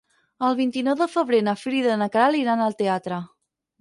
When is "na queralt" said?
2.05-2.41